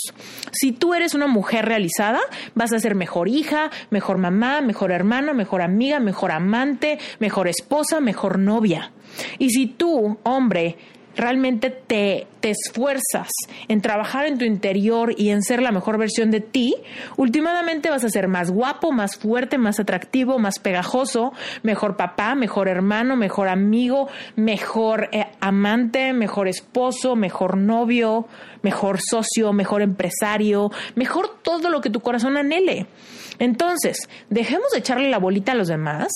[0.52, 2.22] Si tú eres una mujer realizada,
[2.56, 8.00] vas a ser mejor hija, mejor mamá, mejor hermana, mejor amiga, mejor amante, mejor esposa,
[8.00, 8.92] mejor novia.
[9.38, 10.78] Y si tú, hombre,
[11.18, 13.28] realmente te, te, esfuerzas
[13.68, 16.76] en trabajar en tu interior y en ser la mejor versión de ti,
[17.18, 22.70] últimamente vas a ser más guapo, más fuerte, más atractivo, más pegajoso, mejor papá, mejor
[22.70, 28.28] hermano, mejor amigo, mejor eh, amante, mejor esposo, mejor novio,
[28.62, 32.88] mejor socio, mejor empresario, mejor todo lo que tu corazón anhele.
[33.40, 36.08] Entonces, dejemos de echarle la bolita a los demás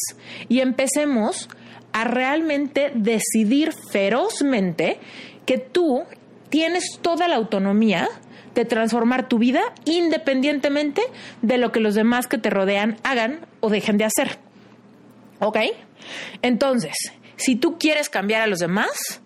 [0.48, 1.50] y empecemos
[1.94, 5.00] a realmente decidir ferozmente
[5.46, 6.04] que tú
[6.50, 8.08] tienes toda la autonomía
[8.54, 11.02] de transformar tu vida independientemente
[11.42, 14.38] de lo que los demás que te rodean hagan o dejen de hacer.
[15.40, 15.58] ¿Ok?
[16.42, 16.96] Entonces,
[17.38, 19.22] si tú quieres cambiar a los demás,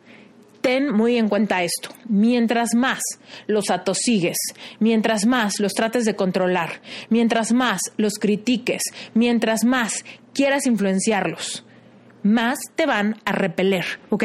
[0.62, 1.90] ten muy en cuenta esto.
[2.08, 3.02] Mientras más
[3.48, 4.38] los atosigues,
[4.80, 8.82] mientras más los trates de controlar, mientras más los critiques,
[9.14, 11.65] mientras más quieras influenciarlos,
[12.26, 14.24] más te van a repeler, ¿ok?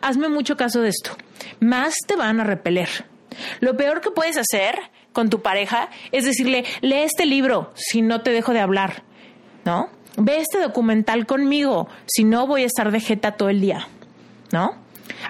[0.00, 1.10] Hazme mucho caso de esto.
[1.60, 2.88] Más te van a repeler.
[3.60, 4.74] Lo peor que puedes hacer
[5.12, 9.02] con tu pareja es decirle, lee este libro, si no te dejo de hablar,
[9.66, 9.90] ¿no?
[10.16, 13.86] Ve este documental conmigo, si no voy a estar de jeta todo el día,
[14.50, 14.70] ¿no?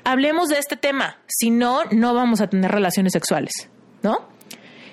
[0.05, 3.69] Hablemos de este tema, si no, no vamos a tener relaciones sexuales,
[4.03, 4.29] ¿no?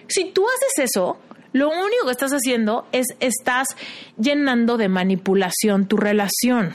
[0.07, 1.19] Si tú haces eso,
[1.51, 3.67] lo único que estás haciendo es estás
[4.17, 6.73] llenando de manipulación tu relación.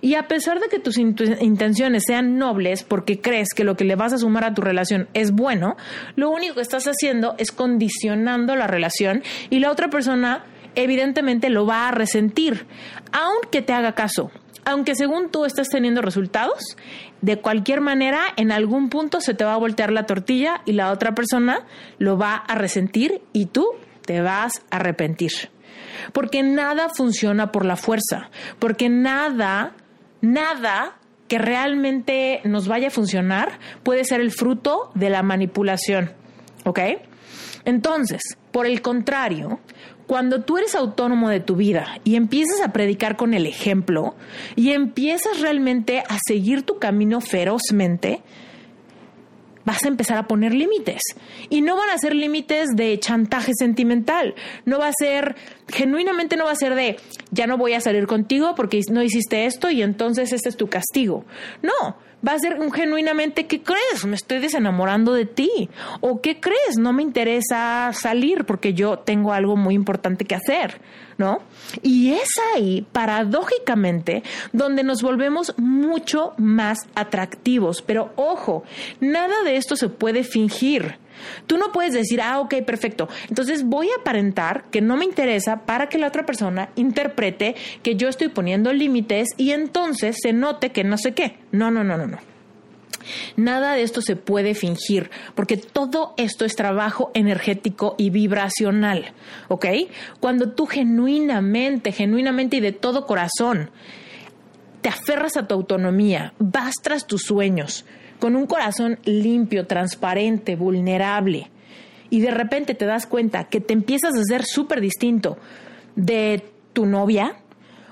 [0.00, 3.94] Y a pesar de que tus intenciones sean nobles porque crees que lo que le
[3.94, 5.76] vas a sumar a tu relación es bueno,
[6.16, 11.66] lo único que estás haciendo es condicionando la relación y la otra persona evidentemente lo
[11.66, 12.66] va a resentir,
[13.12, 14.30] aunque te haga caso.
[14.68, 16.76] Aunque según tú estés teniendo resultados,
[17.20, 20.90] de cualquier manera en algún punto se te va a voltear la tortilla y la
[20.90, 21.64] otra persona
[21.98, 23.64] lo va a resentir y tú
[24.06, 25.32] te vas a arrepentir.
[26.12, 29.74] Porque nada funciona por la fuerza, porque nada,
[30.20, 30.96] nada
[31.28, 36.12] que realmente nos vaya a funcionar puede ser el fruto de la manipulación.
[36.64, 36.80] ¿Ok?
[37.64, 39.60] Entonces, por el contrario,
[40.06, 44.14] cuando tú eres autónomo de tu vida y empiezas a predicar con el ejemplo
[44.54, 48.22] y empiezas realmente a seguir tu camino ferozmente,
[49.66, 51.02] vas a empezar a poner límites.
[51.50, 54.34] Y no van a ser límites de chantaje sentimental.
[54.64, 55.36] No va a ser,
[55.68, 56.96] genuinamente no va a ser de,
[57.30, 60.68] ya no voy a salir contigo porque no hiciste esto y entonces este es tu
[60.68, 61.24] castigo.
[61.62, 64.04] No, va a ser un genuinamente, ¿qué crees?
[64.06, 65.68] Me estoy desenamorando de ti.
[66.00, 66.78] ¿O qué crees?
[66.78, 70.80] No me interesa salir porque yo tengo algo muy importante que hacer,
[71.18, 71.40] ¿no?
[71.82, 77.82] Y es ahí, paradójicamente, donde nos volvemos mucho más atractivos.
[77.82, 78.64] Pero ojo,
[79.00, 80.98] nada de esto se puede fingir.
[81.46, 83.08] Tú no puedes decir, ah, ok, perfecto.
[83.28, 87.96] Entonces voy a aparentar que no me interesa para que la otra persona interprete que
[87.96, 91.38] yo estoy poniendo límites y entonces se note que no sé qué.
[91.52, 92.18] No, no, no, no, no.
[93.36, 99.12] Nada de esto se puede fingir, porque todo esto es trabajo energético y vibracional,
[99.48, 99.66] ¿ok?
[100.20, 103.70] Cuando tú genuinamente, genuinamente y de todo corazón
[104.80, 107.84] te aferras a tu autonomía, vas tras tus sueños,
[108.18, 111.50] con un corazón limpio, transparente, vulnerable,
[112.08, 115.38] y de repente te das cuenta que te empiezas a ser súper distinto
[115.96, 117.36] de tu novia,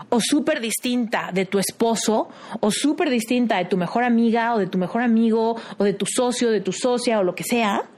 [0.08, 2.28] o súper distinta de tu esposo,
[2.60, 6.06] o súper distinta de tu mejor amiga, o de tu mejor amigo, o de tu
[6.06, 7.88] socio, de tu socia, o lo que sea,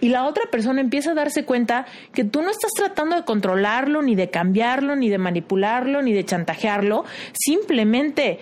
[0.00, 4.02] y la otra persona empieza a darse cuenta que tú no estás tratando de controlarlo,
[4.02, 8.40] ni de cambiarlo, ni de manipularlo, ni de chantajearlo, simplemente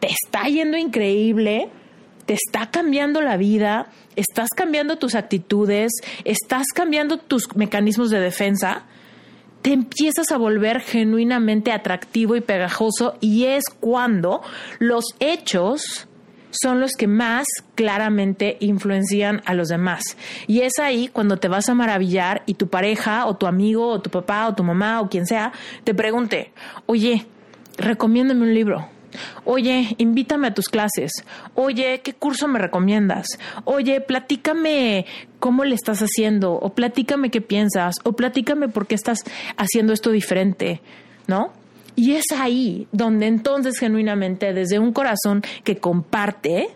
[0.00, 1.70] te está yendo increíble,
[2.32, 5.92] está cambiando la vida, estás cambiando tus actitudes,
[6.24, 8.84] estás cambiando tus mecanismos de defensa,
[9.62, 14.42] te empiezas a volver genuinamente atractivo y pegajoso y es cuando
[14.78, 16.08] los hechos
[16.50, 20.02] son los que más claramente influencian a los demás.
[20.46, 24.00] Y es ahí cuando te vas a maravillar y tu pareja o tu amigo o
[24.00, 25.52] tu papá o tu mamá o quien sea
[25.84, 26.52] te pregunte,
[26.86, 27.26] oye,
[27.78, 28.91] recomiéndame un libro
[29.44, 31.12] Oye, invítame a tus clases.
[31.54, 33.26] Oye, ¿qué curso me recomiendas?
[33.64, 35.06] Oye, platícame
[35.38, 36.54] cómo le estás haciendo.
[36.54, 37.96] O platícame qué piensas.
[38.04, 39.20] O platícame por qué estás
[39.56, 40.80] haciendo esto diferente.
[41.26, 41.52] ¿No?
[41.94, 46.68] Y es ahí donde entonces genuinamente, desde un corazón que comparte,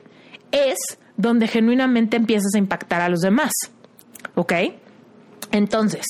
[0.53, 0.77] es
[1.17, 3.53] donde genuinamente empiezas a impactar a los demás.
[4.35, 4.53] ¿Ok?
[5.53, 6.05] Entonces,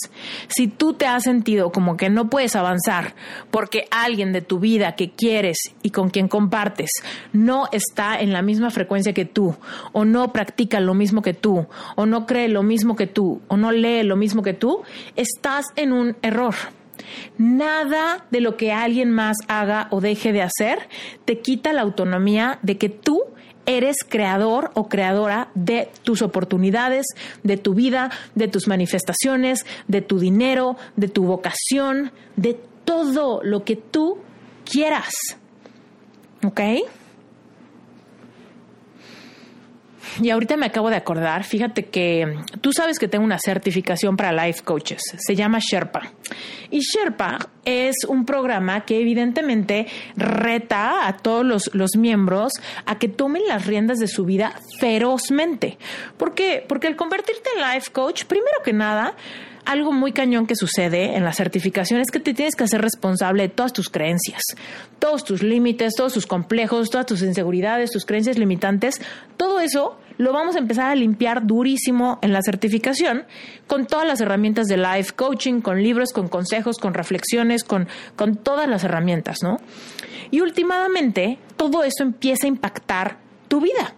[0.48, 3.14] si tú te has sentido como que no puedes avanzar
[3.50, 6.90] porque alguien de tu vida que quieres y con quien compartes
[7.32, 9.54] no está en la misma frecuencia que tú,
[9.92, 13.56] o no practica lo mismo que tú, o no cree lo mismo que tú, o
[13.56, 14.82] no lee lo mismo que tú,
[15.16, 16.54] estás en un error.
[17.38, 20.88] Nada de lo que alguien más haga o deje de hacer
[21.24, 23.22] te quita la autonomía de que tú
[23.66, 27.06] eres creador o creadora de tus oportunidades,
[27.42, 33.64] de tu vida, de tus manifestaciones, de tu dinero, de tu vocación, de todo lo
[33.64, 34.18] que tú
[34.64, 35.12] quieras.
[36.44, 36.60] ¿Ok?
[40.22, 44.32] Y ahorita me acabo de acordar, fíjate que tú sabes que tengo una certificación para
[44.32, 46.12] life coaches, se llama Sherpa.
[46.70, 52.52] Y Sherpa es un programa que evidentemente reta a todos los, los miembros
[52.86, 55.78] a que tomen las riendas de su vida ferozmente.
[56.16, 56.64] ¿Por qué?
[56.66, 59.14] Porque al convertirte en life coach, primero que nada,
[59.66, 63.42] algo muy cañón que sucede en la certificación es que te tienes que hacer responsable
[63.42, 64.42] de todas tus creencias,
[64.98, 69.02] todos tus límites, todos tus complejos, todas tus inseguridades, tus creencias limitantes.
[69.36, 73.24] Todo eso lo vamos a empezar a limpiar durísimo en la certificación
[73.66, 78.36] con todas las herramientas de life coaching, con libros, con consejos, con reflexiones, con, con
[78.36, 79.58] todas las herramientas, ¿no?
[80.30, 83.94] Y últimamente todo eso empieza a impactar tu vida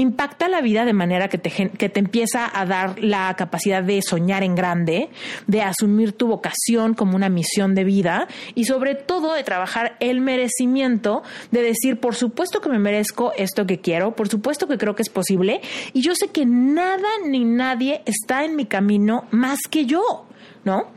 [0.00, 4.00] impacta la vida de manera que te, que te empieza a dar la capacidad de
[4.02, 5.10] soñar en grande,
[5.46, 10.20] de asumir tu vocación como una misión de vida y sobre todo de trabajar el
[10.20, 14.94] merecimiento, de decir, por supuesto que me merezco esto que quiero, por supuesto que creo
[14.94, 15.60] que es posible
[15.92, 20.26] y yo sé que nada ni nadie está en mi camino más que yo,
[20.64, 20.88] ¿no?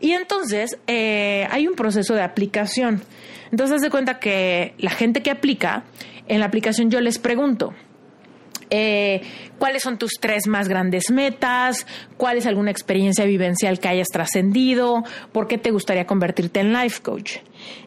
[0.00, 3.02] Y entonces eh, hay un proceso de aplicación.
[3.50, 5.84] Entonces, haz de cuenta que la gente que aplica,
[6.28, 7.74] en la aplicación yo les pregunto,
[8.70, 9.22] eh,
[9.58, 15.02] cuáles son tus tres más grandes metas, cuál es alguna experiencia vivencial que hayas trascendido,
[15.32, 17.38] por qué te gustaría convertirte en life coach.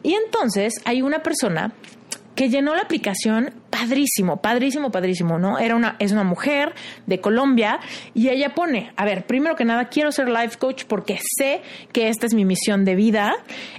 [0.02, 1.72] Y entonces hay una persona
[2.34, 5.58] que llenó la aplicación padrísimo, padrísimo, padrísimo, ¿no?
[5.58, 6.74] Era una, es una mujer
[7.06, 7.80] de Colombia
[8.14, 11.60] y ella pone, a ver, primero que nada, quiero ser life coach porque sé
[11.92, 13.34] que esta es mi misión de vida.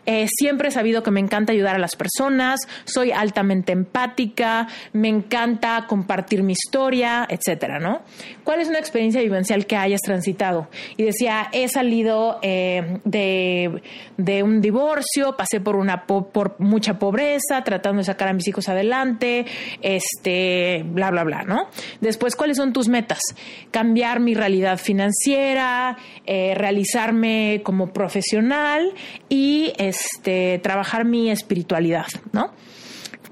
[0.05, 5.07] Eh, siempre he sabido que me encanta ayudar a las personas, soy altamente empática, me
[5.07, 8.01] encanta compartir mi historia, etcétera, ¿no?
[8.43, 10.67] ¿Cuál es una experiencia vivencial que hayas transitado?
[10.97, 13.81] Y decía, he salido eh, de,
[14.17, 18.67] de, un divorcio, pasé por una por mucha pobreza, tratando de sacar a mis hijos
[18.67, 19.45] adelante,
[19.85, 21.69] este, bla, bla, bla, ¿no?
[22.01, 23.21] Después, ¿cuáles son tus metas?
[23.69, 25.95] Cambiar mi realidad financiera,
[26.25, 28.93] eh, realizarme como profesional
[29.29, 32.51] y este, trabajar mi espiritualidad, ¿no?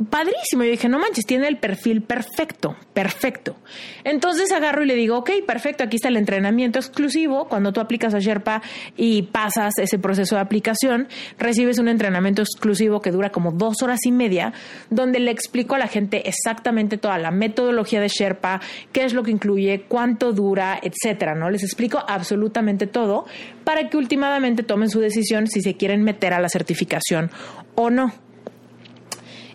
[0.06, 0.64] Padrísimo.
[0.64, 3.56] Yo dije, no manches, tiene el perfil perfecto, perfecto.
[4.04, 7.48] Entonces agarro y le digo, ok, perfecto, aquí está el entrenamiento exclusivo.
[7.48, 8.62] Cuando tú aplicas a Sherpa
[8.98, 14.00] y pasas ese proceso de aplicación, recibes un entrenamiento exclusivo que dura como dos horas
[14.06, 14.54] y media,
[14.90, 18.62] donde le explico a la gente exactamente toda la metodología de Sherpa,
[18.92, 21.50] qué es lo que incluye, cuánto dura, etcétera, ¿no?
[21.50, 23.26] Les explico absolutamente todo
[23.64, 27.32] para que últimamente tomen su decisión si se quieren meter a la certificación
[27.76, 28.23] o no.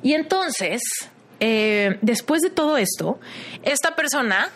[0.03, 0.83] Y entonces,
[1.41, 3.21] eh, después de todo esto,
[3.63, 4.51] esta persona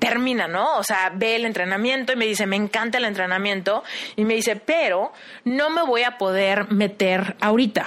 [0.00, 0.78] termina, ¿no?
[0.78, 3.84] O sea, ve el entrenamiento y me dice, me encanta el entrenamiento.
[4.16, 5.12] Y me dice, pero
[5.44, 7.86] no me voy a poder meter ahorita.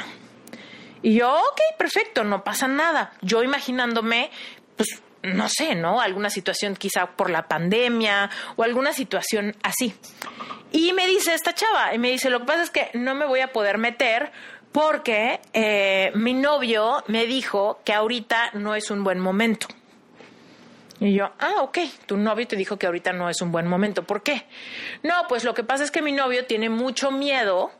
[1.02, 3.14] Y yo, ok, perfecto, no pasa nada.
[3.22, 4.32] Yo imaginándome,
[4.78, 6.00] pues, no sé, ¿no?
[6.00, 9.94] Alguna situación quizá por la pandemia o alguna situación así.
[10.72, 13.26] Y me dice esta chava, y me dice, lo que pasa es que no me
[13.26, 14.32] voy a poder meter
[14.74, 19.68] porque eh, mi novio me dijo que ahorita no es un buen momento.
[21.00, 24.04] Y yo, ah, ok, tu novio te dijo que ahorita no es un buen momento.
[24.04, 24.46] ¿Por qué?
[25.04, 27.72] No, pues lo que pasa es que mi novio tiene mucho miedo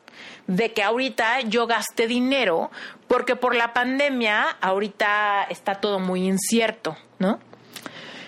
[0.46, 2.70] de que ahorita yo gaste dinero
[3.08, 7.40] porque por la pandemia ahorita está todo muy incierto, ¿no?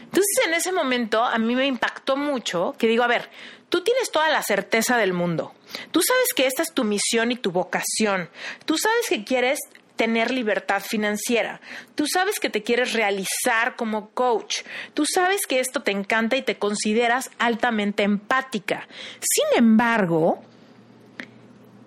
[0.03, 3.29] Entonces en ese momento a mí me impactó mucho que digo, a ver,
[3.69, 5.53] tú tienes toda la certeza del mundo.
[5.91, 8.29] Tú sabes que esta es tu misión y tu vocación.
[8.65, 9.59] Tú sabes que quieres
[9.95, 11.61] tener libertad financiera.
[11.95, 14.63] Tú sabes que te quieres realizar como coach.
[14.93, 18.87] Tú sabes que esto te encanta y te consideras altamente empática.
[19.19, 20.41] Sin embargo,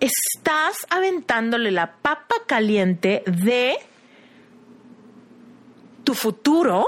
[0.00, 3.76] estás aventándole la papa caliente de
[6.08, 6.86] tu futuro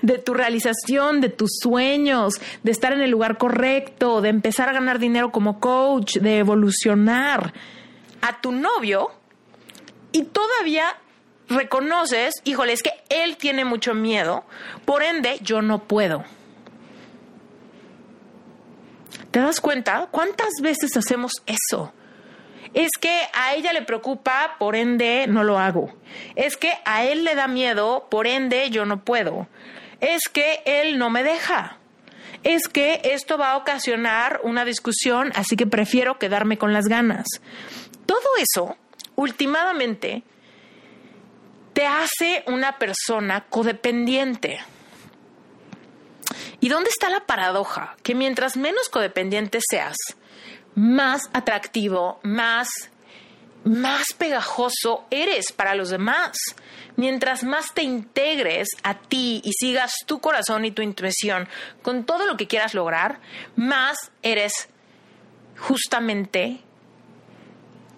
[0.00, 4.72] de tu realización, de tus sueños, de estar en el lugar correcto, de empezar a
[4.72, 7.52] ganar dinero como coach, de evolucionar
[8.22, 9.10] a tu novio
[10.10, 10.86] y todavía
[11.50, 14.44] reconoces, híjole, es que él tiene mucho miedo,
[14.86, 16.24] por ende yo no puedo.
[19.32, 20.08] ¿Te das cuenta?
[20.10, 21.92] ¿Cuántas veces hacemos eso?
[22.74, 25.94] Es que a ella le preocupa, por ende no lo hago.
[26.34, 29.46] Es que a él le da miedo, por ende yo no puedo.
[30.00, 31.78] Es que él no me deja.
[32.42, 37.26] Es que esto va a ocasionar una discusión, así que prefiero quedarme con las ganas.
[38.06, 38.76] Todo eso,
[39.14, 40.24] últimamente,
[41.74, 44.58] te hace una persona codependiente.
[46.60, 47.96] ¿Y dónde está la paradoja?
[48.02, 49.96] Que mientras menos codependiente seas,
[50.74, 52.68] más atractivo, más,
[53.64, 56.36] más pegajoso eres para los demás.
[56.96, 61.48] Mientras más te integres a ti y sigas tu corazón y tu intuición
[61.82, 63.20] con todo lo que quieras lograr,
[63.56, 64.68] más eres
[65.58, 66.60] justamente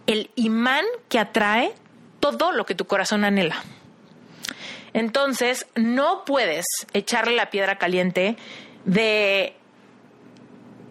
[0.06, 1.74] el imán que atrae
[2.20, 3.62] todo lo que tu corazón anhela.
[4.92, 6.64] Entonces, no puedes
[6.94, 8.36] echarle la piedra caliente
[8.86, 9.55] de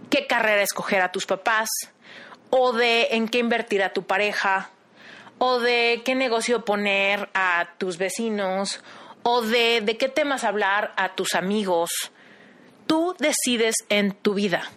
[0.10, 1.70] qué carrera escoger a tus papás,
[2.49, 4.70] o de en qué invertir a tu pareja,
[5.38, 8.82] o de qué negocio poner a tus vecinos,
[9.24, 11.89] o de, de qué temas hablar a tus amigos.
[12.88, 14.70] Tú decides en tu vida.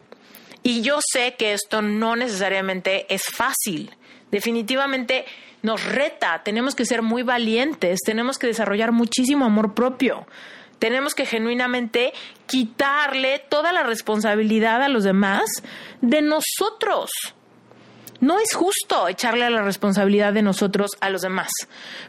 [0.63, 3.97] Y yo sé que esto no necesariamente es fácil.
[4.31, 5.25] Definitivamente
[5.63, 10.27] nos reta, tenemos que ser muy valientes, tenemos que desarrollar muchísimo amor propio.
[10.79, 12.13] Tenemos que genuinamente
[12.47, 15.45] quitarle toda la responsabilidad a los demás
[16.01, 17.11] de nosotros.
[18.21, 21.51] No es justo echarle la responsabilidad de nosotros a los demás,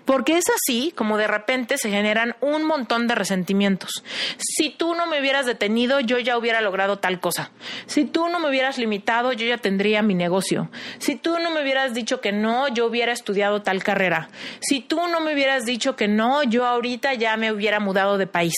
[0.05, 4.03] porque es así como de repente se generan un montón de resentimientos.
[4.39, 7.51] Si tú no me hubieras detenido, yo ya hubiera logrado tal cosa.
[7.85, 10.69] Si tú no me hubieras limitado, yo ya tendría mi negocio.
[10.97, 14.29] Si tú no me hubieras dicho que no, yo hubiera estudiado tal carrera.
[14.61, 18.25] Si tú no me hubieras dicho que no, yo ahorita ya me hubiera mudado de
[18.25, 18.55] país.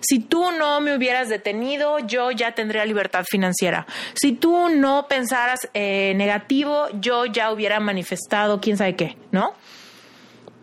[0.00, 3.86] Si tú no me hubieras detenido, yo ya tendría libertad financiera.
[4.14, 9.54] Si tú no pensaras eh, negativo, yo ya hubiera manifestado quién sabe qué, ¿no?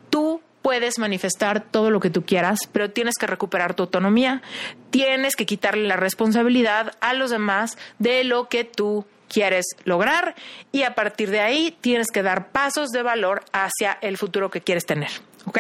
[0.09, 4.41] Tú puedes manifestar todo lo que tú quieras, pero tienes que recuperar tu autonomía,
[4.89, 10.35] tienes que quitarle la responsabilidad a los demás de lo que tú quieres lograr
[10.71, 14.61] y a partir de ahí tienes que dar pasos de valor hacia el futuro que
[14.61, 15.11] quieres tener,
[15.45, 15.59] ¿ok?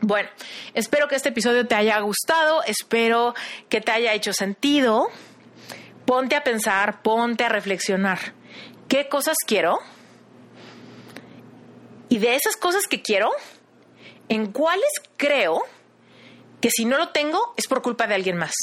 [0.00, 0.28] Bueno,
[0.74, 3.34] espero que este episodio te haya gustado, espero
[3.68, 5.08] que te haya hecho sentido.
[6.04, 8.18] Ponte a pensar, ponte a reflexionar
[8.96, 9.78] qué cosas quiero
[12.08, 13.30] y de esas cosas que quiero,
[14.30, 15.60] en cuáles creo
[16.62, 18.54] que si no lo tengo es por culpa de alguien más.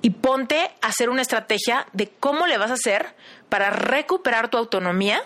[0.00, 3.14] Y ponte a hacer una estrategia de cómo le vas a hacer
[3.48, 5.22] para recuperar tu autonomía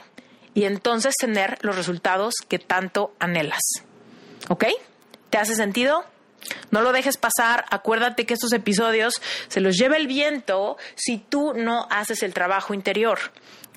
[0.53, 3.62] y entonces tener los resultados que tanto anhelas.
[4.51, 4.66] ¿Ok?
[5.31, 6.05] ¿Te hace sentido?
[6.70, 7.64] No lo dejes pasar.
[7.70, 12.74] Acuérdate que estos episodios se los lleva el viento si tú no haces el trabajo
[12.74, 13.18] interior.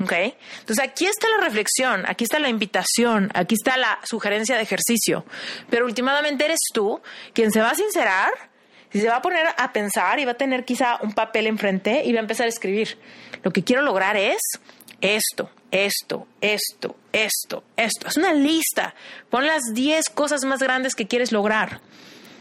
[0.01, 0.13] ¿Ok?
[0.59, 5.25] Entonces aquí está la reflexión, aquí está la invitación, aquí está la sugerencia de ejercicio.
[5.69, 7.01] Pero últimamente eres tú
[7.33, 8.31] quien se va a sincerar
[8.93, 12.03] y se va a poner a pensar y va a tener quizá un papel enfrente
[12.05, 12.97] y va a empezar a escribir.
[13.43, 14.39] Lo que quiero lograr es
[15.01, 18.07] esto, esto, esto, esto, esto.
[18.07, 18.95] Es una lista.
[19.29, 21.81] Pon las 10 cosas más grandes que quieres lograr.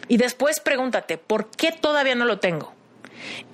[0.09, 2.73] Y después pregúntate, ¿por qué todavía no lo tengo?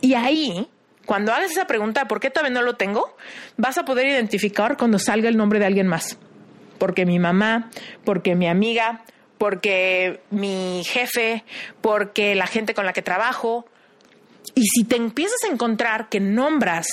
[0.01, 0.69] Y ahí,
[1.05, 3.17] cuando hagas esa pregunta, ¿por qué todavía no lo tengo?
[3.57, 6.19] Vas a poder identificar cuando salga el nombre de alguien más.
[6.79, 7.71] Porque mi mamá,
[8.05, 9.03] porque mi amiga,
[9.39, 11.45] porque mi jefe,
[11.81, 13.67] porque la gente con la que trabajo.
[14.55, 16.87] Y si te empiezas a encontrar que nombras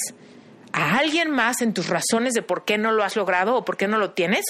[0.73, 3.77] a alguien más en tus razones de por qué no lo has logrado o por
[3.77, 4.45] qué no lo tienes,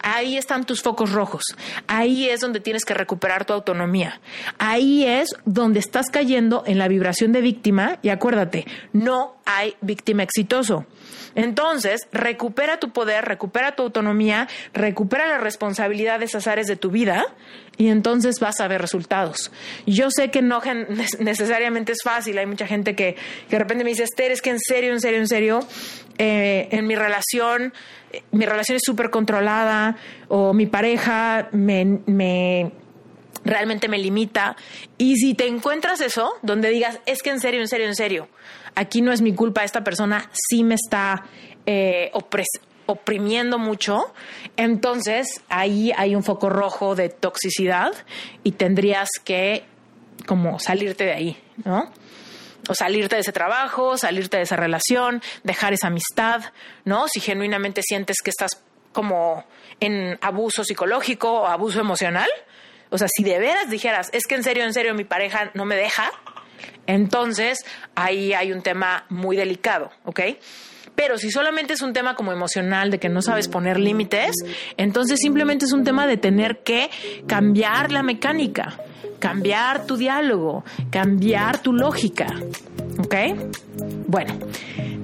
[0.00, 1.44] ahí están tus focos rojos.
[1.86, 4.20] Ahí es donde tienes que recuperar tu autonomía.
[4.58, 10.22] Ahí es donde estás cayendo en la vibración de víctima y acuérdate, no hay víctima
[10.22, 10.86] exitoso.
[11.36, 16.90] Entonces, recupera tu poder, recupera tu autonomía, recupera la responsabilidad de esas áreas de tu
[16.90, 17.26] vida
[17.76, 19.52] y entonces vas a ver resultados.
[19.86, 20.60] Yo sé que no
[21.20, 23.16] necesariamente es fácil, hay mucha gente que,
[23.50, 25.60] de repente me dice, Esther, es que en serio, en serio, en serio,
[26.18, 27.74] eh, en mi relación,
[28.32, 29.96] mi relación es súper controlada
[30.28, 32.72] o mi pareja me, me
[33.44, 34.56] realmente me limita.
[34.96, 38.28] Y si te encuentras eso, donde digas, es que en serio, en serio, en serio,
[38.76, 41.24] aquí no es mi culpa, esta persona sí me está
[41.64, 42.12] eh,
[42.86, 44.14] oprimiendo mucho,
[44.56, 47.92] entonces ahí hay un foco rojo de toxicidad
[48.44, 49.64] y tendrías que
[50.26, 51.90] como salirte de ahí, ¿no?
[52.68, 56.42] O salirte de ese trabajo, salirte de esa relación, dejar esa amistad,
[56.84, 57.08] ¿no?
[57.08, 58.62] Si genuinamente sientes que estás
[58.92, 59.44] como
[59.80, 62.28] en abuso psicológico o abuso emocional,
[62.90, 65.64] o sea, si de veras dijeras, es que en serio, en serio, mi pareja no
[65.64, 66.10] me deja,
[66.86, 70.20] Entonces, ahí hay un tema muy delicado, ¿ok?
[70.94, 74.32] Pero si solamente es un tema como emocional de que no sabes poner límites,
[74.76, 76.90] entonces simplemente es un tema de tener que
[77.26, 78.78] cambiar la mecánica,
[79.18, 82.26] cambiar tu diálogo, cambiar tu lógica.
[82.98, 83.14] ¿Ok?
[84.06, 84.34] Bueno,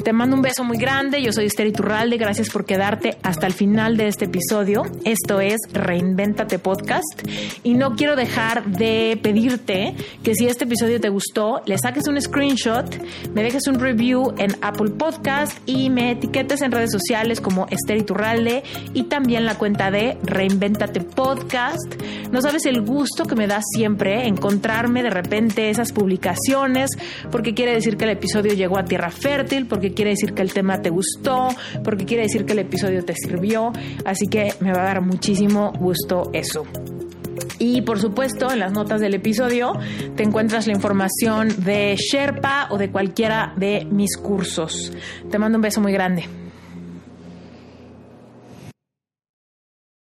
[0.02, 1.22] te mando un beso muy grande.
[1.22, 2.16] Yo soy Esther Iturralde.
[2.16, 4.82] Gracias por quedarte hasta el final de este episodio.
[5.04, 7.22] Esto es Reinventate Podcast.
[7.62, 9.94] Y no quiero dejar de pedirte
[10.24, 12.84] que si este episodio te gustó, le saques un screenshot,
[13.32, 17.98] me dejes un review en Apple Podcast y me etiquetes en redes sociales como Esther
[17.98, 21.94] Iturralde y también la cuenta de Reinventate Podcast.
[22.32, 23.60] No sabes el gusto que me da
[24.08, 26.90] encontrarme de repente esas publicaciones
[27.30, 30.52] porque quiere decir que el episodio llegó a tierra fértil, porque quiere decir que el
[30.52, 31.48] tema te gustó,
[31.84, 33.72] porque quiere decir que el episodio te sirvió.
[34.04, 36.66] Así que me va a dar muchísimo gusto eso.
[37.58, 39.72] Y por supuesto, en las notas del episodio
[40.16, 44.92] te encuentras la información de Sherpa o de cualquiera de mis cursos.
[45.30, 46.41] Te mando un beso muy grande.